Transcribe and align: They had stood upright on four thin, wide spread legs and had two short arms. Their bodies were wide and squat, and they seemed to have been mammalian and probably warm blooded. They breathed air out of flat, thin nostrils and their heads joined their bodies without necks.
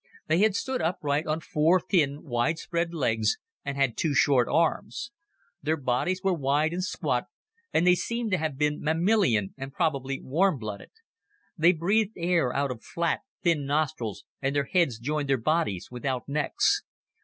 They 0.25 0.39
had 0.39 0.55
stood 0.55 0.81
upright 0.81 1.27
on 1.27 1.41
four 1.41 1.79
thin, 1.79 2.23
wide 2.23 2.57
spread 2.57 2.91
legs 2.91 3.37
and 3.63 3.77
had 3.77 3.95
two 3.95 4.15
short 4.15 4.47
arms. 4.49 5.11
Their 5.61 5.77
bodies 5.77 6.23
were 6.23 6.33
wide 6.33 6.73
and 6.73 6.83
squat, 6.83 7.25
and 7.71 7.85
they 7.85 7.93
seemed 7.93 8.31
to 8.31 8.39
have 8.39 8.57
been 8.57 8.81
mammalian 8.81 9.53
and 9.59 9.71
probably 9.71 10.19
warm 10.19 10.57
blooded. 10.57 10.89
They 11.55 11.73
breathed 11.73 12.15
air 12.17 12.51
out 12.51 12.71
of 12.71 12.81
flat, 12.83 13.19
thin 13.43 13.67
nostrils 13.67 14.25
and 14.41 14.55
their 14.55 14.65
heads 14.65 14.97
joined 14.97 15.29
their 15.29 15.37
bodies 15.37 15.89
without 15.91 16.27
necks. 16.27 16.81